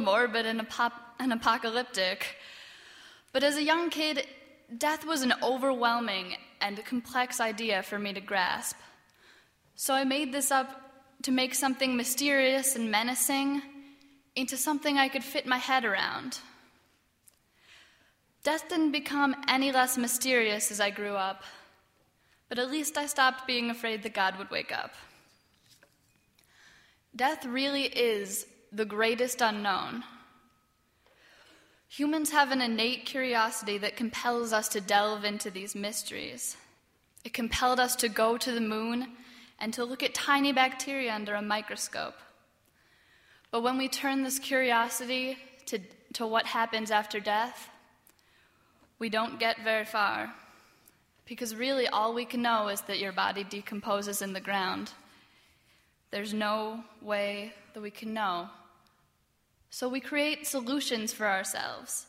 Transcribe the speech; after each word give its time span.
morbid 0.00 0.46
and, 0.46 0.60
apop- 0.60 0.92
and 1.18 1.32
apocalyptic. 1.32 2.36
But 3.32 3.44
as 3.44 3.56
a 3.56 3.62
young 3.62 3.90
kid, 3.90 4.26
death 4.76 5.04
was 5.04 5.22
an 5.22 5.34
overwhelming 5.42 6.36
and 6.60 6.84
complex 6.84 7.40
idea 7.40 7.82
for 7.82 7.98
me 7.98 8.12
to 8.12 8.20
grasp. 8.20 8.76
So 9.74 9.94
I 9.94 10.04
made 10.04 10.32
this 10.32 10.50
up 10.50 10.90
to 11.22 11.30
make 11.30 11.54
something 11.54 11.96
mysterious 11.96 12.76
and 12.76 12.90
menacing 12.90 13.62
into 14.36 14.56
something 14.56 14.96
I 14.96 15.08
could 15.08 15.24
fit 15.24 15.46
my 15.46 15.58
head 15.58 15.84
around. 15.84 16.38
Death 18.42 18.68
didn't 18.68 18.92
become 18.92 19.36
any 19.48 19.70
less 19.70 19.98
mysterious 19.98 20.70
as 20.70 20.80
I 20.80 20.90
grew 20.90 21.14
up, 21.14 21.44
but 22.48 22.58
at 22.58 22.70
least 22.70 22.96
I 22.96 23.06
stopped 23.06 23.46
being 23.46 23.70
afraid 23.70 24.02
that 24.02 24.14
God 24.14 24.38
would 24.38 24.50
wake 24.50 24.72
up. 24.72 24.94
Death 27.14 27.44
really 27.44 27.84
is 27.84 28.46
the 28.72 28.84
greatest 28.84 29.40
unknown. 29.40 30.04
Humans 31.88 32.30
have 32.30 32.52
an 32.52 32.60
innate 32.60 33.04
curiosity 33.04 33.76
that 33.78 33.96
compels 33.96 34.52
us 34.52 34.68
to 34.68 34.80
delve 34.80 35.24
into 35.24 35.50
these 35.50 35.74
mysteries. 35.74 36.56
It 37.24 37.32
compelled 37.32 37.80
us 37.80 37.96
to 37.96 38.08
go 38.08 38.38
to 38.38 38.52
the 38.52 38.60
moon 38.60 39.08
and 39.58 39.74
to 39.74 39.84
look 39.84 40.02
at 40.02 40.14
tiny 40.14 40.52
bacteria 40.52 41.12
under 41.12 41.34
a 41.34 41.42
microscope. 41.42 42.14
But 43.50 43.62
when 43.62 43.76
we 43.76 43.88
turn 43.88 44.22
this 44.22 44.38
curiosity 44.38 45.36
to, 45.66 45.80
to 46.14 46.26
what 46.26 46.46
happens 46.46 46.92
after 46.92 47.18
death, 47.18 47.68
we 49.00 49.08
don't 49.08 49.40
get 49.40 49.64
very 49.64 49.84
far. 49.84 50.32
Because 51.26 51.54
really, 51.56 51.88
all 51.88 52.14
we 52.14 52.24
can 52.24 52.42
know 52.42 52.68
is 52.68 52.80
that 52.82 53.00
your 53.00 53.12
body 53.12 53.44
decomposes 53.44 54.22
in 54.22 54.32
the 54.32 54.40
ground. 54.40 54.92
There's 56.10 56.32
no 56.32 56.84
way 57.02 57.52
that 57.74 57.80
we 57.80 57.90
can 57.90 58.14
know. 58.14 58.48
So 59.70 59.88
we 59.88 60.00
create 60.00 60.48
solutions 60.48 61.12
for 61.12 61.26
ourselves 61.26 62.06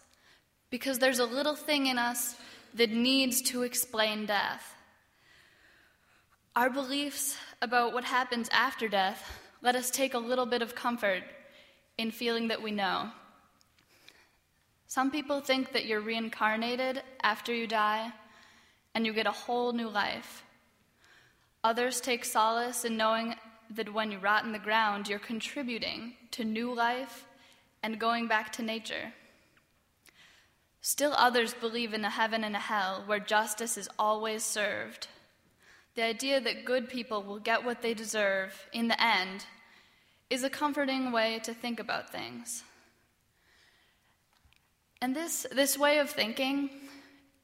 because 0.71 0.97
there's 0.97 1.19
a 1.19 1.25
little 1.25 1.55
thing 1.55 1.86
in 1.86 1.99
us 1.99 2.36
that 2.73 2.89
needs 2.89 3.41
to 3.44 3.61
explain 3.61 4.25
death. 4.25 4.73
Our 6.55 6.71
beliefs 6.71 7.38
about 7.61 7.94
what 7.94 8.03
happens 8.03 8.49
after 8.52 8.88
death 8.88 9.23
let 9.61 9.75
us 9.75 9.91
take 9.91 10.16
a 10.16 10.19
little 10.19 10.47
bit 10.47 10.63
of 10.63 10.73
comfort 10.73 11.23
in 11.99 12.09
feeling 12.09 12.47
that 12.47 12.63
we 12.63 12.71
know. 12.71 13.11
Some 14.88 15.11
people 15.11 15.39
think 15.39 15.71
that 15.73 15.86
you're 15.86 16.02
reincarnated 16.02 17.03
after 17.21 17.53
you 17.53 17.67
die 17.67 18.11
and 18.95 19.05
you 19.05 19.14
get 19.14 19.27
a 19.27 19.31
whole 19.31 19.71
new 19.71 19.88
life. 19.88 20.43
Others 21.64 22.02
take 22.02 22.25
solace 22.25 22.83
in 22.83 22.97
knowing 22.97 23.36
that 23.69 23.93
when 23.93 24.11
you 24.11 24.17
rot 24.17 24.43
in 24.43 24.52
the 24.52 24.59
ground, 24.59 25.08
you're 25.08 25.19
contributing 25.19 26.14
to 26.31 26.43
new 26.43 26.73
life 26.73 27.25
and 27.83 27.99
going 27.99 28.27
back 28.27 28.51
to 28.53 28.63
nature. 28.63 29.13
Still, 30.81 31.13
others 31.13 31.53
believe 31.53 31.93
in 31.93 32.03
a 32.03 32.09
heaven 32.09 32.43
and 32.43 32.55
a 32.55 32.59
hell 32.59 33.03
where 33.05 33.19
justice 33.19 33.77
is 33.77 33.89
always 33.99 34.43
served. 34.43 35.07
The 35.95 36.03
idea 36.03 36.39
that 36.39 36.65
good 36.65 36.89
people 36.89 37.21
will 37.21 37.39
get 37.39 37.63
what 37.63 37.81
they 37.81 37.93
deserve 37.93 38.67
in 38.73 38.87
the 38.87 39.02
end 39.02 39.45
is 40.29 40.43
a 40.43 40.49
comforting 40.49 41.11
way 41.11 41.39
to 41.43 41.53
think 41.53 41.79
about 41.79 42.11
things. 42.11 42.63
And 45.02 45.15
this, 45.15 45.45
this 45.52 45.77
way 45.77 45.99
of 45.99 46.09
thinking 46.09 46.69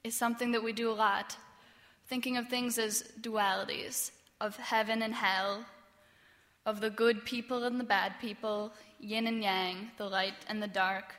is 0.04 0.16
something 0.16 0.52
that 0.52 0.64
we 0.64 0.74
do 0.74 0.90
a 0.90 0.94
lot, 0.94 1.36
thinking 2.08 2.38
of 2.38 2.48
things 2.48 2.78
as 2.78 3.04
dualities 3.20 4.12
of 4.40 4.56
heaven 4.58 5.02
and 5.02 5.14
hell, 5.14 5.66
of 6.68 6.82
the 6.82 6.92
good 6.92 7.26
people 7.26 7.64
and 7.64 7.80
the 7.80 7.84
bad 7.84 8.14
people, 8.22 8.72
yin 9.00 9.26
and 9.26 9.42
yang, 9.42 9.90
the 9.98 10.06
light 10.06 10.36
and 10.48 10.62
the 10.62 10.68
dark, 10.68 11.16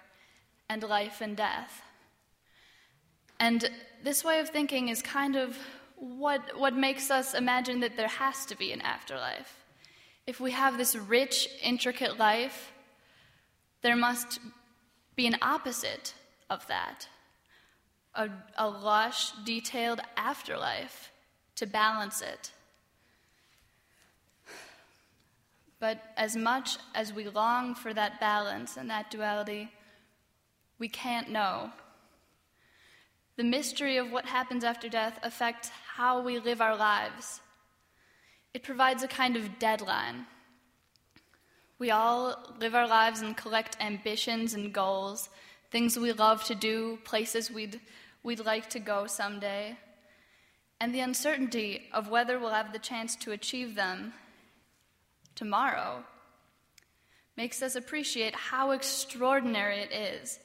and 0.69 0.83
life 0.85 1.21
and 1.21 1.37
death. 1.37 1.83
And 3.41 3.69
this 4.05 4.23
way 4.23 4.39
of 4.41 4.51
thinking 4.51 4.89
is 4.89 5.03
kind 5.03 5.35
of 5.35 5.59
what, 5.97 6.57
what 6.57 6.77
makes 6.77 7.11
us 7.11 7.35
imagine 7.35 7.81
that 7.81 7.97
there 7.97 8.09
has 8.09 8.45
to 8.47 8.57
be 8.57 8.73
an 8.73 8.83
afterlife. 8.83 9.65
If 10.27 10.39
we 10.39 10.51
have 10.51 10.77
this 10.77 10.95
rich, 10.95 11.49
intricate 11.63 12.19
life, 12.19 12.73
there 13.83 13.97
must 13.97 14.39
be 15.17 15.27
an 15.27 15.39
opposite 15.43 16.15
of 16.51 16.67
that 16.69 17.09
a, 18.15 18.29
a 18.57 18.69
lush, 18.69 19.31
detailed 19.45 20.01
afterlife 20.17 21.13
to 21.55 21.67
balance 21.67 22.21
it. 22.21 22.51
But 25.81 26.03
as 26.17 26.37
much 26.37 26.79
as 26.95 27.13
we 27.13 27.29
long 27.29 27.75
for 27.75 27.95
that 27.95 28.21
balance 28.21 28.77
and 28.77 28.91
that 28.91 29.11
duality, 29.11 29.71
we 30.79 30.89
can't 30.89 31.31
know. 31.31 31.71
The 33.37 33.45
mystery 33.45 33.97
of 33.97 34.11
what 34.11 34.25
happens 34.27 34.65
after 34.65 34.89
death 34.89 35.19
affects 35.23 35.71
how 35.95 36.21
we 36.21 36.41
live 36.41 36.61
our 36.61 36.77
lives. 36.77 37.41
It 38.53 38.65
provides 38.65 39.05
a 39.05 39.09
kind 39.09 39.37
of 39.37 39.61
deadline. 39.61 40.27
We 41.79 41.93
all 41.93 42.57
live 42.59 42.75
our 42.75 42.89
lives 42.89 43.21
and 43.21 43.37
collect 43.37 43.77
ambitions 43.81 44.55
and 44.55 44.75
goals, 44.75 45.29
things 45.71 45.97
we 45.97 46.11
love 46.11 46.43
to 46.45 46.57
do, 46.57 46.99
places 47.05 47.53
we'd, 47.53 47.81
we'd 48.25 48.45
like 48.45 48.69
to 48.71 48.81
go 48.81 49.07
someday. 49.07 49.77
And 50.81 50.93
the 50.93 51.01
uncertainty 51.01 51.89
of 51.93 52.09
whether 52.09 52.41
we'll 52.41 52.51
have 52.51 52.73
the 52.73 52.81
chance 52.81 53.15
to 53.17 53.31
achieve 53.31 53.77
them 53.77 54.13
tomorrow 55.39 56.03
makes 57.37 57.63
us 57.63 57.77
appreciate 57.77 58.35
how 58.35 58.73
extraordinary 58.73 59.79
it 59.79 59.93
is 59.93 60.41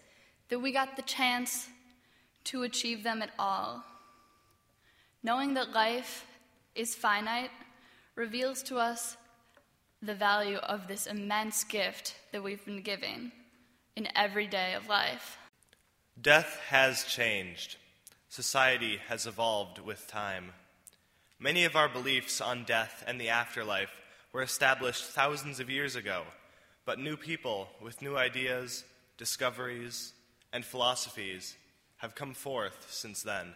that 0.49 0.59
we 0.59 0.71
got 0.71 0.95
the 0.95 1.01
chance 1.01 1.67
to 2.43 2.61
achieve 2.61 3.01
them 3.01 3.23
at 3.23 3.31
all. 3.39 3.83
Knowing 5.23 5.55
that 5.55 5.73
life 5.73 6.27
is 6.75 6.93
finite 6.93 7.49
reveals 8.13 8.61
to 8.61 8.77
us 8.77 9.17
the 10.03 10.13
value 10.13 10.57
of 10.57 10.87
this 10.87 11.07
immense 11.07 11.63
gift 11.63 12.13
that 12.31 12.43
we've 12.43 12.63
been 12.63 12.83
given 12.83 13.31
in 13.95 14.07
every 14.15 14.45
day 14.45 14.75
of 14.75 14.87
life. 14.87 15.39
Death 16.21 16.59
has 16.69 17.03
changed. 17.05 17.77
Society 18.29 18.99
has 19.07 19.25
evolved 19.25 19.79
with 19.79 20.05
time. 20.05 20.51
Many 21.39 21.65
of 21.65 21.75
our 21.75 21.89
beliefs 21.89 22.39
on 22.39 22.63
death 22.63 23.03
and 23.07 23.19
the 23.19 23.29
afterlife 23.29 23.89
were 24.33 24.41
established 24.41 25.05
thousands 25.05 25.59
of 25.59 25.69
years 25.69 25.95
ago, 25.95 26.23
but 26.85 26.99
new 26.99 27.15
people 27.15 27.69
with 27.81 28.01
new 28.01 28.17
ideas, 28.17 28.83
discoveries, 29.17 30.13
and 30.51 30.65
philosophies 30.65 31.55
have 31.97 32.15
come 32.15 32.33
forth 32.33 32.87
since 32.89 33.21
then. 33.21 33.53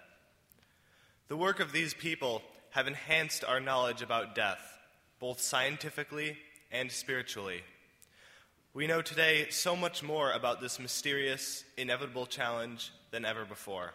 The 1.27 1.35
work 1.35 1.59
of 1.59 1.71
these 1.71 1.93
people 1.93 2.43
have 2.69 2.88
enhanced 2.88 3.43
our 3.43 3.59
knowledge 3.59 4.01
about 4.01 4.35
death, 4.35 4.77
both 5.19 5.41
scientifically 5.41 6.38
and 6.71 6.91
spiritually. 6.91 7.63
We 8.73 8.85
know 8.85 9.01
today 9.01 9.47
so 9.49 9.75
much 9.75 10.03
more 10.03 10.31
about 10.31 10.61
this 10.61 10.79
mysterious, 10.79 11.65
inevitable 11.75 12.27
challenge 12.27 12.91
than 13.09 13.25
ever 13.25 13.44
before. 13.44 13.94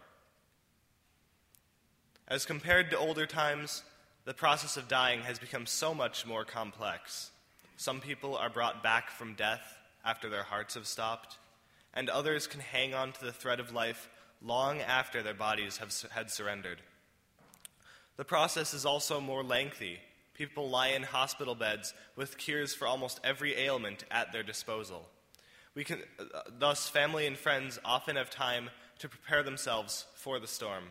As 2.27 2.45
compared 2.45 2.91
to 2.91 2.99
older 2.99 3.27
times, 3.27 3.85
the 4.25 4.35
process 4.35 4.77
of 4.77 4.89
dying 4.89 5.21
has 5.23 5.39
become 5.39 5.67
so 5.67 5.95
much 5.95 6.27
more 6.27 6.45
complex. 6.45 7.31
Some 7.77 8.01
people 8.01 8.37
are 8.37 8.51
brought 8.51 8.83
back 8.83 9.11
from 9.11 9.35
death 9.35 9.79
after 10.05 10.29
their 10.29 10.45
hearts 10.45 10.75
have 10.75 10.87
stopped, 10.87 11.39
and 11.95 12.09
others 12.09 12.47
can 12.47 12.61
hang 12.61 12.95
on 12.95 13.13
to 13.13 13.25
the 13.25 13.33
thread 13.33 13.59
of 13.59 13.73
life 13.73 14.09
long 14.41 14.81
after 14.81 15.23
their 15.23 15.35
bodies 15.35 15.79
have 15.79 15.93
had 16.13 16.31
surrendered. 16.31 16.79
The 18.17 18.25
process 18.25 18.75
is 18.75 18.87
also 18.87 19.21
more 19.21 19.43
lengthy. 19.43 19.99
People 20.35 20.69
lie 20.69 20.89
in 20.89 21.03
hospital 21.03 21.55
beds 21.55 21.95
with 22.15 22.39
cures 22.39 22.75
for 22.75 22.87
almost 22.87 23.21
every 23.25 23.57
ailment 23.57 24.05
at 24.11 24.33
their 24.33 24.43
disposal. 24.43 25.09
We 25.75 25.85
can, 25.85 26.01
uh, 26.19 26.43
thus, 26.59 26.89
family 26.89 27.27
and 27.27 27.37
friends 27.37 27.79
often 27.85 28.17
have 28.17 28.31
time 28.31 28.71
to 28.99 29.09
prepare 29.09 29.43
themselves 29.43 30.07
for 30.15 30.39
the 30.39 30.47
storm. 30.47 30.85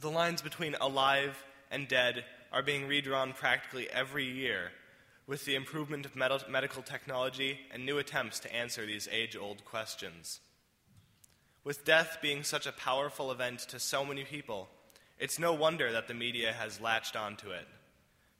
The 0.00 0.10
lines 0.10 0.42
between 0.42 0.74
alive 0.80 1.44
and 1.74 1.88
dead 1.88 2.24
are 2.52 2.62
being 2.62 2.86
redrawn 2.86 3.32
practically 3.32 3.88
every 3.90 4.24
year 4.24 4.70
with 5.26 5.44
the 5.44 5.56
improvement 5.56 6.06
of 6.06 6.14
med- 6.14 6.48
medical 6.48 6.82
technology 6.82 7.58
and 7.72 7.84
new 7.84 7.98
attempts 7.98 8.38
to 8.38 8.54
answer 8.54 8.86
these 8.86 9.08
age 9.10 9.36
old 9.36 9.64
questions. 9.64 10.40
With 11.64 11.84
death 11.84 12.18
being 12.22 12.44
such 12.44 12.66
a 12.66 12.72
powerful 12.72 13.32
event 13.32 13.60
to 13.70 13.80
so 13.80 14.04
many 14.04 14.22
people, 14.22 14.68
it's 15.18 15.38
no 15.38 15.52
wonder 15.52 15.90
that 15.90 16.06
the 16.06 16.14
media 16.14 16.52
has 16.52 16.80
latched 16.80 17.16
onto 17.16 17.50
it. 17.50 17.66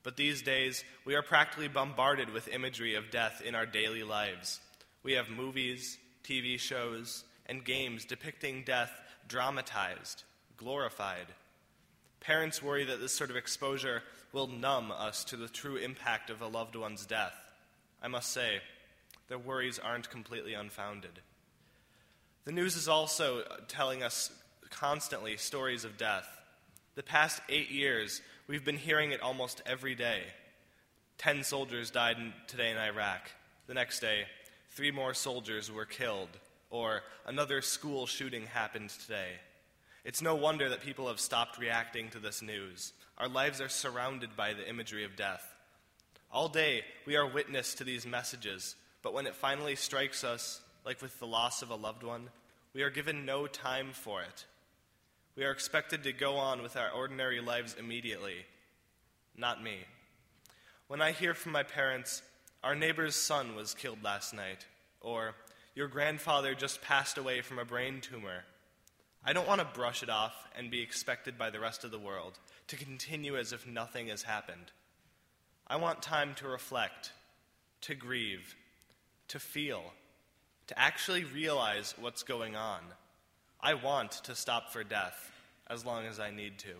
But 0.03 0.15
these 0.15 0.41
days, 0.41 0.85
we 1.03 1.15
are 1.15 1.23
practically 1.23 1.67
bombarded 1.67 2.31
with 2.31 2.47
imagery 2.47 2.95
of 2.95 3.11
death 3.11 3.41
in 3.43 3.53
our 3.53 3.65
daily 3.65 4.03
lives. 4.03 4.61
We 5.03 5.13
have 5.13 5.29
movies, 5.29 5.97
TV 6.23 6.57
shows, 6.57 7.25
and 7.47 7.65
games 7.65 8.05
depicting 8.05 8.63
death 8.63 8.91
dramatized, 9.27 10.23
glorified. 10.55 11.27
Parents 12.25 12.63
worry 12.63 12.85
that 12.85 12.99
this 12.99 13.11
sort 13.11 13.29
of 13.29 13.35
exposure 13.35 14.01
will 14.33 14.47
numb 14.47 14.91
us 14.91 15.23
to 15.25 15.37
the 15.37 15.47
true 15.47 15.75
impact 15.75 16.31
of 16.31 16.41
a 16.41 16.47
loved 16.47 16.75
one's 16.75 17.05
death. 17.05 17.35
I 18.01 18.07
must 18.07 18.31
say, 18.31 18.61
their 19.27 19.37
worries 19.37 19.77
aren't 19.77 20.09
completely 20.09 20.55
unfounded. 20.55 21.19
The 22.45 22.51
news 22.51 22.75
is 22.75 22.87
also 22.87 23.43
telling 23.67 24.01
us 24.01 24.31
constantly 24.71 25.37
stories 25.37 25.85
of 25.85 25.97
death. 25.97 26.27
The 26.95 27.03
past 27.03 27.41
eight 27.47 27.69
years, 27.69 28.21
we've 28.47 28.65
been 28.65 28.77
hearing 28.77 29.11
it 29.11 29.21
almost 29.21 29.61
every 29.67 29.93
day. 29.93 30.23
Ten 31.19 31.43
soldiers 31.43 31.91
died 31.91 32.17
in, 32.17 32.33
today 32.47 32.71
in 32.71 32.77
Iraq. 32.77 33.29
The 33.67 33.75
next 33.75 33.99
day, 33.99 34.25
three 34.71 34.91
more 34.91 35.13
soldiers 35.13 35.71
were 35.71 35.85
killed, 35.85 36.29
or 36.71 37.03
another 37.27 37.61
school 37.61 38.07
shooting 38.07 38.47
happened 38.47 38.89
today. 38.89 39.29
It's 40.05 40.21
no 40.21 40.35
wonder 40.35 40.69
that 40.69 40.83
people 40.83 41.07
have 41.07 41.19
stopped 41.19 41.57
reacting 41.57 42.09
to 42.11 42.19
this 42.19 42.43
news. 42.43 42.93
Our 43.17 43.27
lives 43.27 43.59
are 43.59 43.69
surrounded 43.69 44.37
by 44.37 44.53
the 44.53 44.69
imagery 44.69 45.03
of 45.03 45.15
death. 45.15 45.43
All 46.31 46.47
day, 46.47 46.83
we 47.07 47.15
are 47.15 47.27
witness 47.27 47.73
to 47.73 47.83
these 47.83 48.05
messages, 48.05 48.75
but 49.01 49.15
when 49.15 49.25
it 49.25 49.35
finally 49.35 49.75
strikes 49.75 50.23
us, 50.23 50.61
like 50.85 51.01
with 51.01 51.19
the 51.19 51.25
loss 51.25 51.63
of 51.63 51.71
a 51.71 51.75
loved 51.75 52.03
one, 52.03 52.29
we 52.75 52.83
are 52.83 52.91
given 52.91 53.25
no 53.25 53.47
time 53.47 53.93
for 53.93 54.21
it. 54.21 54.45
We 55.35 55.43
are 55.43 55.51
expected 55.51 56.03
to 56.03 56.13
go 56.13 56.35
on 56.35 56.61
with 56.61 56.77
our 56.77 56.91
ordinary 56.91 57.41
lives 57.41 57.75
immediately. 57.79 58.45
Not 59.35 59.63
me. 59.63 59.79
When 60.87 61.01
I 61.01 61.13
hear 61.13 61.33
from 61.33 61.51
my 61.51 61.63
parents, 61.63 62.21
our 62.63 62.75
neighbor's 62.75 63.15
son 63.15 63.55
was 63.55 63.73
killed 63.73 64.03
last 64.03 64.35
night, 64.35 64.67
or 65.01 65.33
your 65.73 65.87
grandfather 65.87 66.53
just 66.53 66.83
passed 66.83 67.17
away 67.17 67.41
from 67.41 67.57
a 67.57 67.65
brain 67.65 68.01
tumor, 68.01 68.43
I 69.27 69.33
don't 69.33 69.47
want 69.47 69.59
to 69.59 69.65
brush 69.65 70.03
it 70.03 70.09
off 70.09 70.35
and 70.55 70.69
be 70.69 70.83
expected 70.83 71.35
by 71.35 71.49
the 71.49 71.59
rest 71.59 71.83
of 71.83 71.89
the 71.89 71.97
world 71.97 72.37
to 72.67 72.75
continue 72.75 73.35
as 73.35 73.53
if 73.53 73.65
nothing 73.65 74.07
has 74.07 74.21
happened. 74.21 74.71
I 75.65 75.77
want 75.77 76.03
time 76.03 76.35
to 76.35 76.47
reflect, 76.47 77.11
to 77.81 77.95
grieve, 77.95 78.55
to 79.29 79.39
feel, 79.39 79.81
to 80.67 80.79
actually 80.79 81.23
realize 81.23 81.95
what's 81.99 82.21
going 82.21 82.55
on. 82.55 82.81
I 83.59 83.73
want 83.73 84.11
to 84.11 84.35
stop 84.35 84.71
for 84.71 84.83
death 84.83 85.31
as 85.67 85.83
long 85.83 86.05
as 86.05 86.19
I 86.19 86.29
need 86.29 86.59
to. 86.59 86.75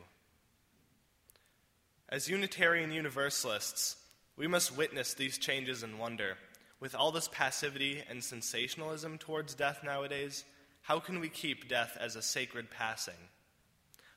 As 2.10 2.30
Unitarian 2.30 2.92
Universalists, 2.92 3.96
we 4.38 4.46
must 4.46 4.78
witness 4.78 5.16
these 5.16 5.40
changes 5.40 5.82
and 5.82 5.98
wonder. 5.98 6.38
With 6.80 6.94
all 6.94 7.12
this 7.12 7.28
passivity 7.28 8.04
and 8.08 8.24
sensationalism 8.24 9.18
towards 9.18 9.56
death 9.56 9.80
nowadays, 9.84 10.46
how 10.86 11.00
can 11.00 11.20
we 11.20 11.30
keep 11.30 11.68
death 11.68 11.98
as 12.00 12.16
a 12.16 12.22
sacred 12.22 12.70
passing? 12.70 13.16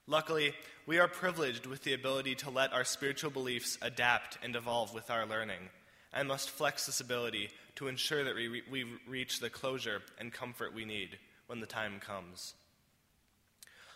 Luckily, 0.07 0.53
we 0.85 0.99
are 0.99 1.09
privileged 1.09 1.65
with 1.65 1.83
the 1.83 1.95
ability 1.95 2.35
to 2.37 2.51
let 2.51 2.75
our 2.75 2.85
spiritual 2.85 3.31
beliefs 3.31 3.79
adapt 3.81 4.37
and 4.43 4.55
evolve 4.55 4.93
with 4.93 5.11
our 5.11 5.25
learning, 5.25 5.71
and 6.13 6.29
must 6.29 6.51
flex 6.51 6.85
this 6.85 7.01
ability 7.01 7.49
to 7.77 7.89
ensure 7.89 8.23
that 8.23 8.35
we, 8.35 8.49
re- 8.49 8.63
we 8.71 8.85
reach 9.07 9.41
the 9.41 9.49
closure 9.49 10.03
and 10.19 10.31
comfort 10.31 10.75
we 10.75 10.85
need 10.85 11.17
when 11.47 11.61
the 11.61 11.67
time 11.67 12.01
comes. 12.01 12.53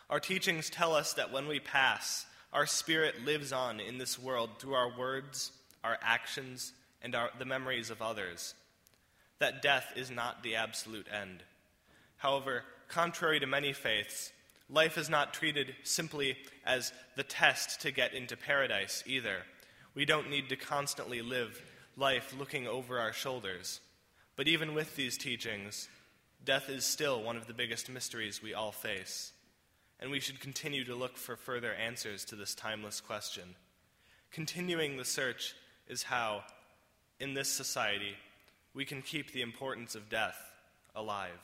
Our 0.09 0.21
teachings 0.21 0.71
tell 0.71 0.95
us 0.95 1.13
that 1.13 1.31
when 1.31 1.49
we 1.49 1.61
pass, 1.61 2.25
our 2.55 2.65
spirit 2.65 3.23
lives 3.23 3.53
on 3.53 3.81
in 3.81 3.99
this 3.99 4.19
world 4.19 4.49
through 4.59 4.75
our 4.75 4.97
words, 4.99 5.53
our 5.85 5.99
actions, 6.01 6.73
and 7.03 7.15
our, 7.15 7.29
the 7.39 7.45
memories 7.45 7.91
of 7.91 8.01
others. 8.01 8.55
That 9.41 9.61
death 9.61 9.93
is 9.95 10.11
not 10.11 10.43
the 10.43 10.57
absolute 10.57 11.07
end. 11.13 11.43
However, 12.23 12.63
contrary 12.89 13.41
to 13.41 13.47
many 13.47 13.73
faiths, 13.73 14.33
life 14.71 14.97
is 14.97 15.11
not 15.11 15.35
treated 15.35 15.75
simply 15.83 16.37
as 16.65 16.93
the 17.17 17.25
test 17.25 17.81
to 17.81 17.91
get 17.91 18.15
into 18.15 18.37
paradise 18.37 19.03
either. 19.07 19.39
We 19.95 20.05
don't 20.05 20.31
need 20.31 20.49
to 20.51 20.57
constantly 20.57 21.21
live 21.21 21.61
life 21.97 22.35
looking 22.39 22.67
over 22.67 22.99
our 22.99 23.13
shoulders. 23.13 23.81
But 24.37 24.49
even 24.49 24.73
with 24.73 24.97
these 24.97 25.19
teachings, 25.19 25.89
death 26.45 26.71
is 26.71 26.85
still 26.85 27.23
one 27.23 27.37
of 27.37 27.47
the 27.47 27.55
biggest 27.55 27.91
mysteries 27.91 28.43
we 28.43 28.55
all 28.55 28.73
face 28.73 29.33
and 30.03 30.11
we 30.11 30.19
should 30.19 30.41
continue 30.41 30.85
to 30.85 30.97
look 30.97 31.17
for 31.17 31.37
further 31.37 31.73
answers 31.73 32.25
to 32.25 32.35
this 32.35 32.57
timeless 32.57 33.01
question. 33.01 33.55
Continuing 34.33 34.97
the 34.97 35.05
search 35.05 35.55
is 35.87 36.03
how, 36.03 36.43
in 37.21 37.35
this 37.35 37.49
society, 37.49 38.17
we 38.75 38.85
can 38.85 39.01
keep 39.01 39.31
the 39.31 39.43
importance 39.43 39.95
of 39.95 40.11
death 40.11 40.37
alive. 40.97 41.39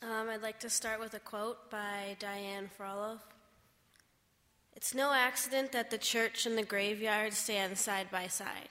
Um, 0.00 0.28
I'd 0.28 0.42
like 0.42 0.60
to 0.60 0.70
start 0.70 1.00
with 1.00 1.14
a 1.14 1.18
quote 1.18 1.70
by 1.70 2.16
Diane 2.20 2.70
Frolov. 2.78 3.18
It's 4.76 4.94
no 4.94 5.12
accident 5.12 5.72
that 5.72 5.90
the 5.90 5.98
church 5.98 6.46
and 6.46 6.56
the 6.56 6.62
graveyard 6.62 7.32
stand 7.32 7.76
side 7.76 8.08
by 8.08 8.28
side. 8.28 8.68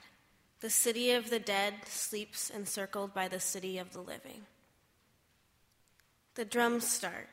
The 0.61 0.69
city 0.69 1.11
of 1.11 1.29
the 1.29 1.39
dead 1.39 1.73
sleeps 1.85 2.49
encircled 2.49 3.13
by 3.13 3.27
the 3.27 3.41
city 3.41 3.77
of 3.77 3.91
the 3.91 3.99
living. 3.99 4.45
The 6.35 6.45
drums 6.45 6.87
start. 6.87 7.27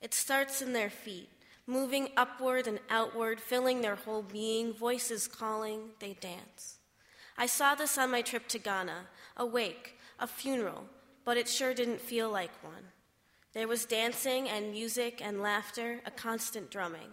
It 0.00 0.12
starts 0.12 0.60
in 0.60 0.72
their 0.72 0.90
feet, 0.90 1.30
moving 1.68 2.08
upward 2.16 2.66
and 2.66 2.80
outward, 2.90 3.40
filling 3.40 3.80
their 3.80 3.94
whole 3.94 4.22
being, 4.22 4.74
voices 4.74 5.28
calling, 5.28 5.90
they 6.00 6.14
dance. 6.14 6.78
I 7.38 7.46
saw 7.46 7.76
this 7.76 7.96
on 7.96 8.10
my 8.10 8.22
trip 8.22 8.48
to 8.48 8.58
Ghana 8.58 9.06
a 9.36 9.46
wake, 9.46 9.98
a 10.18 10.26
funeral, 10.26 10.86
but 11.24 11.36
it 11.36 11.48
sure 11.48 11.74
didn't 11.74 12.00
feel 12.00 12.28
like 12.28 12.50
one. 12.64 12.84
There 13.54 13.68
was 13.68 13.86
dancing 13.86 14.48
and 14.48 14.72
music 14.72 15.22
and 15.24 15.40
laughter, 15.40 16.00
a 16.04 16.10
constant 16.10 16.70
drumming. 16.70 17.10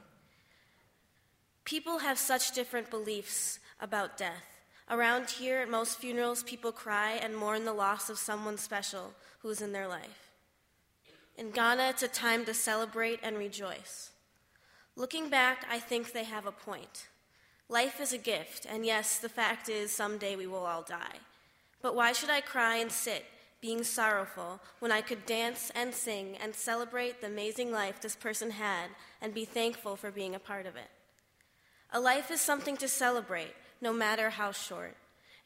People 1.65 1.99
have 1.99 2.17
such 2.17 2.53
different 2.53 2.89
beliefs 2.89 3.59
about 3.79 4.17
death. 4.17 4.63
Around 4.89 5.29
here, 5.29 5.59
at 5.59 5.69
most 5.69 5.99
funerals, 5.99 6.41
people 6.41 6.71
cry 6.71 7.11
and 7.11 7.37
mourn 7.37 7.63
the 7.63 7.73
loss 7.73 8.09
of 8.09 8.17
someone 8.17 8.57
special 8.57 9.13
who's 9.39 9.61
in 9.61 9.71
their 9.71 9.87
life. 9.87 10.31
In 11.37 11.51
Ghana, 11.51 11.89
it's 11.89 12.03
a 12.03 12.07
time 12.07 12.43
to 12.45 12.53
celebrate 12.55 13.19
and 13.21 13.37
rejoice. 13.37 14.09
Looking 14.95 15.29
back, 15.29 15.65
I 15.69 15.79
think 15.79 16.11
they 16.11 16.23
have 16.23 16.47
a 16.47 16.51
point. 16.51 17.07
Life 17.69 18.01
is 18.01 18.13
a 18.13 18.17
gift, 18.17 18.65
and 18.67 18.85
yes, 18.85 19.19
the 19.19 19.29
fact 19.29 19.69
is, 19.69 19.91
someday 19.91 20.35
we 20.35 20.47
will 20.47 20.65
all 20.65 20.81
die. 20.81 21.19
But 21.81 21.95
why 21.95 22.11
should 22.11 22.29
I 22.29 22.41
cry 22.41 22.77
and 22.77 22.91
sit, 22.91 23.25
being 23.61 23.83
sorrowful, 23.83 24.59
when 24.79 24.91
I 24.91 25.01
could 25.01 25.25
dance 25.25 25.71
and 25.75 25.93
sing 25.93 26.35
and 26.41 26.55
celebrate 26.55 27.21
the 27.21 27.27
amazing 27.27 27.71
life 27.71 28.01
this 28.01 28.15
person 28.15 28.51
had 28.51 28.87
and 29.21 29.33
be 29.33 29.45
thankful 29.45 29.95
for 29.95 30.11
being 30.11 30.35
a 30.35 30.39
part 30.39 30.65
of 30.65 30.75
it? 30.75 30.89
A 31.91 31.99
life 31.99 32.31
is 32.31 32.41
something 32.41 32.77
to 32.77 32.87
celebrate, 32.87 33.53
no 33.79 33.93
matter 33.93 34.31
how 34.31 34.51
short. 34.51 34.97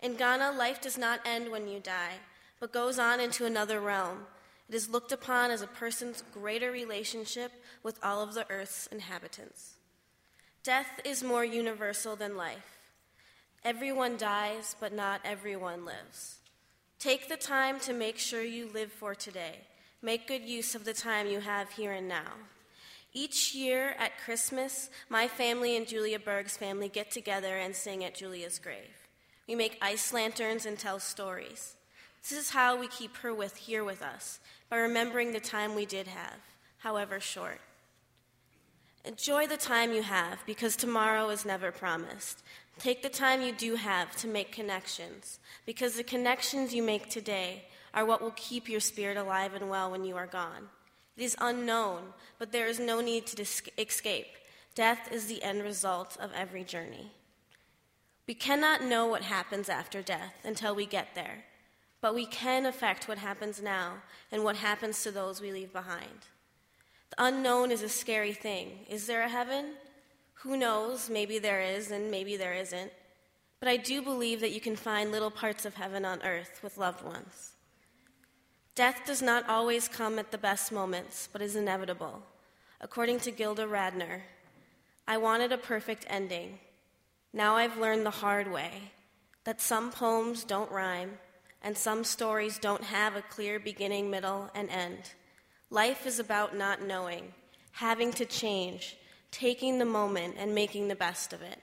In 0.01 0.15
Ghana, 0.15 0.53
life 0.53 0.81
does 0.81 0.97
not 0.97 1.19
end 1.25 1.51
when 1.51 1.67
you 1.67 1.79
die, 1.79 2.19
but 2.59 2.71
goes 2.71 2.97
on 2.97 3.19
into 3.19 3.45
another 3.45 3.79
realm, 3.79 4.25
it 4.67 4.75
is 4.75 4.89
looked 4.89 5.11
upon 5.11 5.51
as 5.51 5.61
a 5.61 5.67
person's 5.67 6.23
greater 6.33 6.71
relationship 6.71 7.51
with 7.83 7.99
all 8.03 8.23
of 8.23 8.33
the 8.33 8.49
earth's 8.49 8.87
inhabitants. 8.87 9.75
Death 10.63 10.99
is 11.03 11.23
more 11.23 11.45
universal 11.45 12.15
than 12.15 12.35
life. 12.35 12.79
Everyone 13.63 14.17
dies, 14.17 14.75
but 14.79 14.93
not 14.93 15.21
everyone 15.23 15.85
lives. 15.85 16.39
Take 17.05 17.29
the 17.29 17.37
time 17.37 17.79
to 17.81 17.93
make 17.93 18.17
sure 18.17 18.41
you 18.41 18.67
live 18.73 18.91
for 18.91 19.13
today. 19.13 19.57
Make 20.01 20.27
good 20.27 20.41
use 20.41 20.73
of 20.73 20.85
the 20.85 20.93
time 20.95 21.27
you 21.27 21.39
have 21.39 21.69
here 21.69 21.91
and 21.91 22.07
now. 22.07 22.31
Each 23.13 23.53
year 23.53 23.95
at 23.99 24.17
Christmas, 24.17 24.89
my 25.07 25.27
family 25.27 25.77
and 25.77 25.87
Julia 25.87 26.17
Berg's 26.17 26.57
family 26.57 26.89
get 26.89 27.11
together 27.11 27.57
and 27.57 27.75
sing 27.75 28.03
at 28.03 28.15
Julia's 28.15 28.57
grave. 28.57 29.07
We 29.47 29.53
make 29.53 29.77
ice 29.83 30.13
lanterns 30.13 30.65
and 30.65 30.79
tell 30.79 30.99
stories. 30.99 31.75
This 32.27 32.39
is 32.39 32.49
how 32.49 32.75
we 32.75 32.87
keep 32.87 33.17
her 33.17 33.35
with 33.35 33.55
here 33.55 33.83
with 33.83 34.01
us, 34.01 34.39
by 34.71 34.77
remembering 34.77 35.31
the 35.31 35.39
time 35.39 35.75
we 35.75 35.85
did 35.85 36.07
have, 36.07 36.39
however 36.79 37.19
short. 37.19 37.61
Enjoy 39.03 39.45
the 39.45 39.57
time 39.57 39.93
you 39.93 40.01
have 40.01 40.39
because 40.47 40.75
tomorrow 40.75 41.29
is 41.29 41.45
never 41.45 41.71
promised. 41.71 42.41
Take 42.79 43.01
the 43.01 43.09
time 43.09 43.41
you 43.41 43.51
do 43.51 43.75
have 43.75 44.15
to 44.17 44.27
make 44.27 44.51
connections 44.51 45.39
because 45.65 45.95
the 45.95 46.03
connections 46.03 46.73
you 46.73 46.83
make 46.83 47.09
today 47.09 47.65
are 47.93 48.05
what 48.05 48.21
will 48.21 48.33
keep 48.35 48.67
your 48.67 48.79
spirit 48.79 49.17
alive 49.17 49.53
and 49.53 49.69
well 49.69 49.89
when 49.89 50.03
you 50.03 50.15
are 50.15 50.27
gone. 50.27 50.69
It 51.15 51.23
is 51.23 51.37
unknown, 51.39 52.13
but 52.37 52.51
there 52.51 52.67
is 52.67 52.79
no 52.79 52.99
need 52.99 53.25
to 53.27 53.41
escape. 53.77 54.27
Death 54.75 55.11
is 55.11 55.27
the 55.27 55.41
end 55.41 55.63
result 55.63 56.17
of 56.19 56.31
every 56.33 56.63
journey. 56.65 57.11
We 58.27 58.33
cannot 58.33 58.83
know 58.83 59.07
what 59.07 59.21
happens 59.21 59.69
after 59.69 60.01
death 60.01 60.33
until 60.43 60.75
we 60.75 60.85
get 60.85 61.15
there 61.15 61.45
but 62.05 62.13
we 62.13 62.27
can 62.27 62.67
affect 62.67 63.07
what 63.07 63.17
happens 63.17 63.59
now 63.59 63.93
and 64.31 64.43
what 64.43 64.57
happens 64.57 65.01
to 65.01 65.09
those 65.09 65.41
we 65.41 65.51
leave 65.51 65.73
behind. 65.73 66.27
The 67.09 67.25
unknown 67.25 67.71
is 67.71 67.81
a 67.81 67.89
scary 67.89 68.31
thing. 68.31 68.85
Is 68.87 69.07
there 69.07 69.23
a 69.23 69.27
heaven? 69.27 69.73
Who 70.45 70.55
knows? 70.55 71.09
Maybe 71.09 71.39
there 71.39 71.59
is, 71.59 71.89
and 71.89 72.11
maybe 72.11 72.37
there 72.37 72.53
isn't. 72.53 72.91
But 73.59 73.67
I 73.67 73.77
do 73.77 74.03
believe 74.03 74.41
that 74.41 74.51
you 74.51 74.61
can 74.61 74.75
find 74.75 75.11
little 75.11 75.31
parts 75.31 75.65
of 75.65 75.73
heaven 75.73 76.05
on 76.05 76.21
earth 76.21 76.59
with 76.61 76.77
loved 76.77 77.03
ones. 77.03 77.53
Death 78.75 79.01
does 79.07 79.23
not 79.23 79.49
always 79.49 79.87
come 79.87 80.19
at 80.19 80.31
the 80.31 80.37
best 80.37 80.71
moments, 80.71 81.27
but 81.33 81.41
is 81.41 81.55
inevitable. 81.55 82.21
According 82.79 83.21
to 83.21 83.31
Gilda 83.31 83.63
Radner, 83.63 84.21
I 85.07 85.17
wanted 85.17 85.51
a 85.51 85.57
perfect 85.57 86.05
ending. 86.11 86.59
Now 87.33 87.55
I've 87.55 87.79
learned 87.79 88.05
the 88.05 88.11
hard 88.11 88.51
way 88.51 88.91
that 89.45 89.59
some 89.59 89.89
poems 89.89 90.43
don't 90.43 90.71
rhyme, 90.71 91.17
and 91.63 91.75
some 91.75 92.03
stories 92.03 92.59
don't 92.59 92.83
have 92.83 93.15
a 93.15 93.23
clear 93.23 93.59
beginning, 93.59 94.11
middle, 94.11 94.51
and 94.53 94.69
end. 94.69 95.13
Life 95.71 96.05
is 96.05 96.19
about 96.19 96.55
not 96.55 96.83
knowing, 96.83 97.33
having 97.71 98.11
to 98.13 98.25
change, 98.25 98.95
taking 99.35 99.79
the 99.79 99.85
moment 99.85 100.35
and 100.37 100.55
making 100.55 100.87
the 100.87 100.95
best 100.95 101.33
of 101.33 101.41
it, 101.41 101.61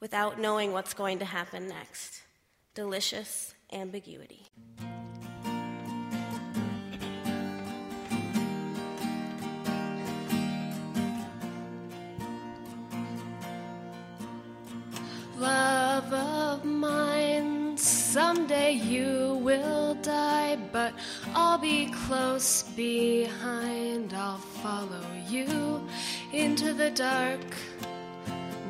without 0.00 0.40
knowing 0.40 0.72
what's 0.72 0.94
going 0.94 1.18
to 1.18 1.26
happen 1.26 1.68
next. 1.68 2.22
Delicious 2.74 3.52
ambiguity. 3.70 4.46
Love 15.36 16.12
of 16.14 16.64
mine, 16.64 17.76
someday 17.76 18.72
you 18.72 19.38
will 19.42 19.94
die, 19.96 20.56
but 20.72 20.94
I'll 21.34 21.58
be 21.58 21.92
close 22.06 22.62
behind. 22.62 24.14
I'll 24.14 24.38
follow 24.38 25.04
you 25.28 25.86
into 26.32 26.72
the 26.72 26.90
dark. 26.90 27.40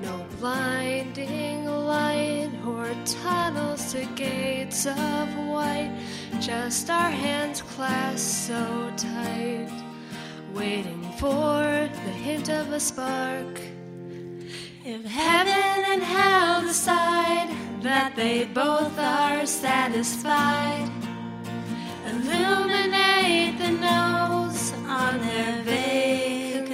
No 0.02 0.26
blinding 0.38 1.64
light 1.66 2.50
or 2.66 2.92
tunnels 3.04 3.92
to 3.92 4.04
gates 4.16 4.86
of 4.86 5.28
white, 5.46 5.96
just 6.40 6.90
our 6.90 7.10
hands 7.10 7.62
clasped 7.62 8.48
so 8.48 8.92
tight, 8.96 9.70
waiting 10.52 11.02
for 11.18 11.62
the 11.62 12.12
hint 12.26 12.48
of 12.48 12.72
a 12.72 12.80
spark. 12.80 13.60
If 14.84 15.04
heaven 15.04 15.84
and 15.92 16.02
hell 16.02 16.62
decide 16.62 17.48
that 17.82 18.16
they 18.16 18.44
both 18.46 18.98
are 18.98 19.46
satisfied, 19.46 20.90
illuminate 22.08 23.56
the 23.58 23.70
nose 23.70 24.72
on 24.88 25.20
their 25.20 25.62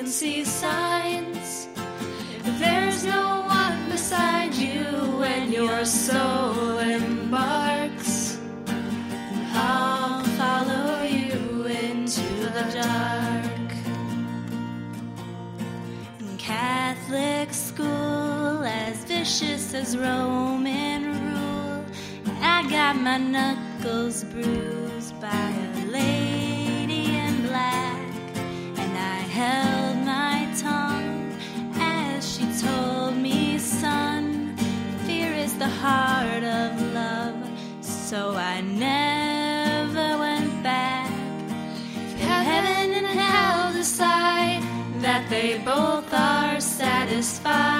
vacancy 0.08 0.42
signs. 0.42 1.68
There's 2.58 3.04
no 3.04 3.42
one 3.46 3.90
beside 3.90 4.54
you 4.54 4.84
when 5.18 5.52
your 5.52 5.84
soul 5.84 6.78
embarks, 6.78 8.38
I'll 9.52 10.24
follow 10.38 11.02
you 11.02 11.66
into 11.66 12.22
the 12.56 12.64
dark. 12.72 13.70
In 16.20 16.38
Catholic 16.38 17.52
school, 17.52 18.64
as 18.64 19.04
vicious 19.04 19.74
as 19.74 19.94
Roman 19.94 21.04
rule, 21.04 21.84
I 22.40 22.66
got 22.70 22.96
my 22.96 23.18
knuckles 23.18 24.24
bruised 24.24 25.20
by 25.20 25.67
the 35.68 35.74
heart 35.74 36.44
of 36.44 36.70
love, 36.94 37.36
so 37.82 38.34
I 38.34 38.62
never 38.62 40.18
went 40.18 40.62
back. 40.62 41.10
Heaven 42.16 42.92
and 42.98 43.06
hell 43.06 43.72
decide 43.74 44.62
that 45.02 45.28
they 45.28 45.58
both 45.58 46.10
are 46.14 46.58
satisfied, 46.58 47.77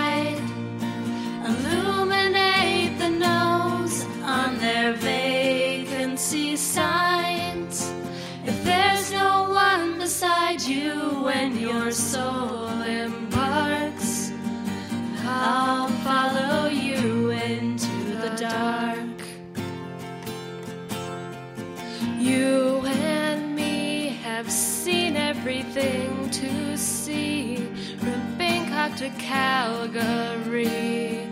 Calgary, 29.29 31.29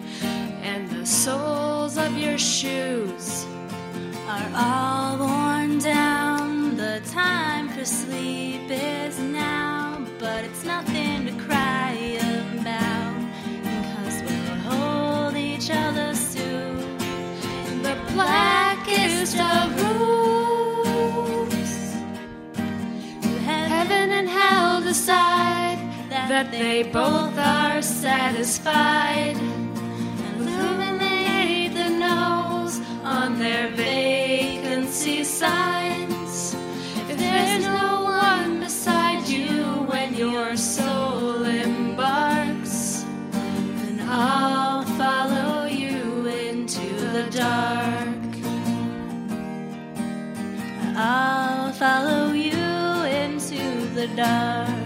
and 0.63 0.91
the 0.91 1.07
soles 1.07 1.97
of 1.97 2.15
your 2.19 2.37
shoes 2.37 3.47
are 4.29 4.51
all 4.55 5.17
worn 5.17 5.79
down. 5.79 6.77
The 6.77 7.01
time 7.11 7.71
for 7.71 7.87
sleep 7.87 8.69
is 8.69 9.19
now, 9.19 10.05
but 10.19 10.45
it's 10.45 10.63
nothing 10.63 11.06
that 26.37 26.51
they 26.51 26.83
both 26.83 27.39
are 27.39 27.81
satisfied. 27.81 29.37
And 29.39 30.43
illuminate 30.43 31.73
the 31.73 31.89
nose 31.89 32.79
on 33.03 33.39
their 33.39 33.69
vacancy 33.69 35.25
signs. 35.25 36.55
If 37.09 37.17
there's 37.17 37.65
no 37.65 38.03
one 38.05 38.61
beside 38.61 39.27
you 39.27 39.65
when 39.91 40.13
your 40.13 40.59
soul 40.59 41.43
embarks, 41.43 43.07
then 43.81 43.99
I'll 44.03 44.85
follow 45.01 45.65
you 45.65 46.27
into 46.27 46.87
the 47.17 47.27
dark. 47.31 48.29
I'll 50.99 51.73
follow 51.73 52.33
you 52.33 52.69
into 53.25 53.65
the 53.95 54.09
dark. 54.09 54.86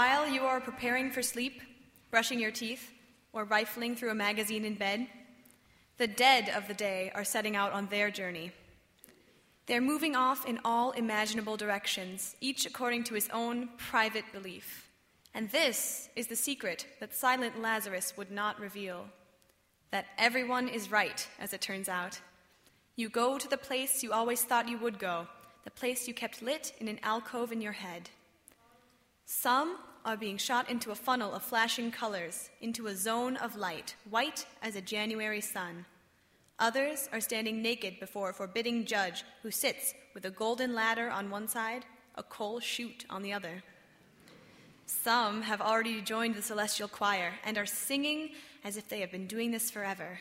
While 0.00 0.30
you 0.30 0.46
are 0.46 0.62
preparing 0.62 1.10
for 1.10 1.20
sleep, 1.20 1.60
brushing 2.10 2.40
your 2.40 2.50
teeth, 2.50 2.90
or 3.34 3.44
rifling 3.44 3.94
through 3.94 4.12
a 4.12 4.14
magazine 4.14 4.64
in 4.64 4.74
bed, 4.74 5.06
the 5.98 6.06
dead 6.06 6.50
of 6.56 6.66
the 6.66 6.72
day 6.72 7.12
are 7.14 7.22
setting 7.22 7.54
out 7.54 7.74
on 7.74 7.84
their 7.84 8.10
journey. 8.10 8.50
They're 9.66 9.82
moving 9.82 10.16
off 10.16 10.46
in 10.46 10.58
all 10.64 10.92
imaginable 10.92 11.58
directions, 11.58 12.34
each 12.40 12.64
according 12.64 13.04
to 13.04 13.14
his 13.14 13.28
own 13.30 13.68
private 13.76 14.24
belief. 14.32 14.88
And 15.34 15.50
this 15.50 16.08
is 16.16 16.28
the 16.28 16.34
secret 16.34 16.86
that 17.00 17.14
silent 17.14 17.60
Lazarus 17.60 18.14
would 18.16 18.30
not 18.30 18.58
reveal 18.58 19.04
that 19.90 20.06
everyone 20.16 20.68
is 20.68 20.90
right, 20.90 21.28
as 21.38 21.52
it 21.52 21.60
turns 21.60 21.90
out. 21.90 22.18
You 22.96 23.10
go 23.10 23.36
to 23.36 23.48
the 23.48 23.58
place 23.58 24.02
you 24.02 24.12
always 24.12 24.44
thought 24.44 24.66
you 24.66 24.78
would 24.78 24.98
go, 24.98 25.26
the 25.64 25.70
place 25.70 26.08
you 26.08 26.14
kept 26.14 26.40
lit 26.40 26.72
in 26.78 26.88
an 26.88 27.00
alcove 27.02 27.52
in 27.52 27.60
your 27.60 27.72
head. 27.72 28.08
Some 29.26 29.76
are 30.04 30.16
being 30.16 30.36
shot 30.36 30.70
into 30.70 30.90
a 30.90 30.94
funnel 30.94 31.34
of 31.34 31.42
flashing 31.42 31.90
colors, 31.90 32.50
into 32.60 32.86
a 32.86 32.96
zone 32.96 33.36
of 33.36 33.56
light, 33.56 33.94
white 34.08 34.46
as 34.62 34.76
a 34.76 34.80
January 34.80 35.40
sun. 35.40 35.84
Others 36.58 37.08
are 37.12 37.20
standing 37.20 37.62
naked 37.62 37.98
before 38.00 38.30
a 38.30 38.34
forbidding 38.34 38.84
judge 38.84 39.24
who 39.42 39.50
sits 39.50 39.94
with 40.14 40.24
a 40.24 40.30
golden 40.30 40.74
ladder 40.74 41.10
on 41.10 41.30
one 41.30 41.48
side, 41.48 41.84
a 42.16 42.22
coal 42.22 42.60
chute 42.60 43.04
on 43.08 43.22
the 43.22 43.32
other. 43.32 43.62
Some 44.86 45.42
have 45.42 45.60
already 45.60 46.00
joined 46.02 46.34
the 46.34 46.42
celestial 46.42 46.88
choir 46.88 47.32
and 47.44 47.56
are 47.56 47.66
singing 47.66 48.30
as 48.64 48.76
if 48.76 48.88
they 48.88 49.00
have 49.00 49.12
been 49.12 49.26
doing 49.26 49.50
this 49.50 49.70
forever, 49.70 50.18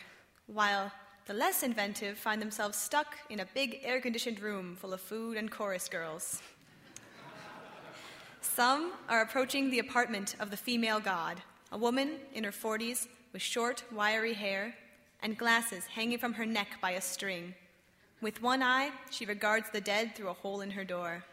while 0.47 0.91
the 1.25 1.33
less 1.33 1.63
inventive 1.63 2.17
find 2.17 2.41
themselves 2.41 2.77
stuck 2.77 3.17
in 3.29 3.39
a 3.39 3.47
big 3.53 3.79
air 3.83 3.99
conditioned 3.99 4.39
room 4.39 4.75
full 4.75 4.93
of 4.93 5.01
food 5.01 5.37
and 5.37 5.51
chorus 5.51 5.89
girls. 5.89 6.41
Some 8.41 8.93
are 9.09 9.21
approaching 9.21 9.69
the 9.69 9.79
apartment 9.79 10.35
of 10.39 10.49
the 10.49 10.57
female 10.57 10.99
god, 10.99 11.41
a 11.71 11.77
woman 11.77 12.19
in 12.33 12.43
her 12.43 12.51
40s 12.51 13.07
with 13.33 13.41
short, 13.41 13.83
wiry 13.91 14.33
hair 14.33 14.75
and 15.21 15.37
glasses 15.37 15.85
hanging 15.85 16.17
from 16.17 16.33
her 16.33 16.45
neck 16.45 16.67
by 16.81 16.91
a 16.91 17.01
string. 17.01 17.53
With 18.21 18.41
one 18.41 18.63
eye, 18.63 18.91
she 19.09 19.25
regards 19.25 19.69
the 19.69 19.81
dead 19.81 20.15
through 20.15 20.29
a 20.29 20.33
hole 20.33 20.61
in 20.61 20.71
her 20.71 20.85
door. 20.85 21.23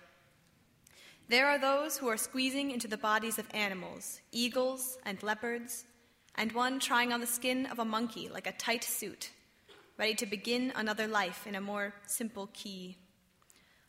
There 1.28 1.46
are 1.46 1.58
those 1.58 1.96
who 1.96 2.08
are 2.08 2.16
squeezing 2.16 2.70
into 2.70 2.88
the 2.88 2.96
bodies 2.96 3.38
of 3.38 3.48
animals, 3.52 4.20
eagles 4.30 4.98
and 5.04 5.20
leopards, 5.22 5.84
and 6.36 6.52
one 6.52 6.78
trying 6.78 7.12
on 7.12 7.20
the 7.20 7.26
skin 7.26 7.66
of 7.66 7.78
a 7.78 7.84
monkey 7.84 8.28
like 8.28 8.46
a 8.46 8.52
tight 8.52 8.84
suit, 8.84 9.30
ready 9.96 10.14
to 10.14 10.26
begin 10.26 10.72
another 10.76 11.06
life 11.06 11.46
in 11.46 11.54
a 11.54 11.60
more 11.60 11.94
simple 12.06 12.48
key. 12.52 12.96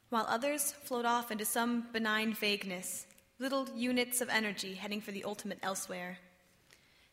While 0.09 0.25
others 0.29 0.71
float 0.71 1.05
off 1.05 1.31
into 1.31 1.43
some 1.43 1.87
benign 1.91 2.33
vagueness, 2.33 3.05
little 3.39 3.67
units 3.75 4.21
of 4.21 4.29
energy 4.29 4.75
heading 4.75 5.01
for 5.01 5.11
the 5.11 5.25
ultimate 5.25 5.59
elsewhere. 5.61 6.19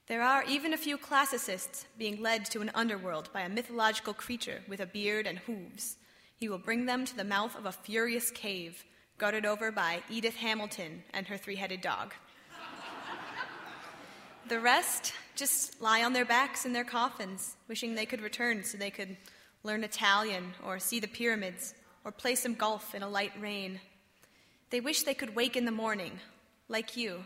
There 0.07 0.23
are 0.23 0.45
even 0.45 0.73
a 0.73 0.79
few 0.79 0.97
classicists 0.97 1.87
being 1.99 2.23
led 2.23 2.45
to 2.47 2.61
an 2.61 2.71
underworld 2.73 3.33
by 3.33 3.41
a 3.41 3.49
mythological 3.49 4.15
creature 4.15 4.63
with 4.69 4.79
a 4.79 4.87
beard 4.87 5.27
and 5.27 5.39
hooves. 5.39 5.97
He 6.37 6.49
will 6.49 6.59
bring 6.59 6.87
them 6.87 7.05
to 7.05 7.17
the 7.17 7.25
mouth 7.25 7.57
of 7.57 7.67
a 7.67 7.73
furious 7.73 8.31
cave, 8.31 8.85
guarded 9.19 9.45
over 9.45 9.73
by 9.73 10.03
Edith 10.09 10.37
Hamilton 10.37 11.03
and 11.13 11.27
her 11.27 11.37
three 11.37 11.57
headed 11.57 11.81
dog. 11.81 12.15
the 14.49 14.61
rest 14.61 15.15
just 15.35 15.81
lie 15.83 16.05
on 16.05 16.13
their 16.13 16.25
backs 16.25 16.65
in 16.65 16.73
their 16.73 16.85
coffins, 16.85 17.57
wishing 17.67 17.95
they 17.95 18.07
could 18.07 18.21
return 18.21 18.63
so 18.63 18.79
they 18.79 18.91
could 18.91 19.17
learn 19.65 19.83
Italian 19.83 20.55
or 20.65 20.79
see 20.79 21.01
the 21.01 21.09
pyramids 21.09 21.75
or 22.05 22.13
play 22.13 22.35
some 22.35 22.55
golf 22.55 22.95
in 22.95 23.03
a 23.03 23.09
light 23.09 23.33
rain. 23.41 23.81
They 24.71 24.81
wish 24.81 25.03
they 25.03 25.15
could 25.15 25.35
wake 25.35 25.57
in 25.57 25.65
the 25.65 25.71
morning, 25.71 26.21
like 26.69 26.97
you, 26.97 27.25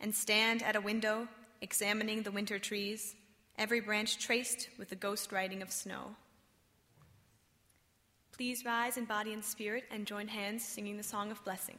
and 0.00 0.14
stand 0.14 0.62
at 0.62 0.76
a 0.76 0.80
window 0.80 1.28
examining 1.60 2.22
the 2.22 2.30
winter 2.30 2.58
trees, 2.58 3.14
every 3.56 3.80
branch 3.80 4.18
traced 4.18 4.68
with 4.78 4.88
the 4.88 4.96
ghost 4.96 5.32
writing 5.32 5.62
of 5.62 5.72
snow. 5.72 6.14
Please 8.32 8.64
rise 8.64 8.96
in 8.96 9.04
body 9.04 9.32
and 9.32 9.44
spirit 9.44 9.84
and 9.90 10.06
join 10.06 10.28
hands 10.28 10.64
singing 10.64 10.96
the 10.96 11.02
song 11.02 11.30
of 11.30 11.42
blessing. 11.44 11.78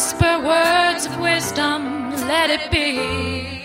Whisper 0.00 0.40
words 0.40 1.04
of 1.04 1.20
wisdom, 1.20 2.12
let 2.26 2.48
it 2.48 2.70
be. 2.70 3.59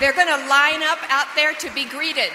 They're 0.00 0.14
going 0.14 0.28
to 0.28 0.48
line 0.48 0.82
up 0.82 0.98
out 1.10 1.26
there 1.36 1.52
to 1.52 1.70
be 1.74 1.84
greeted. 1.84 2.30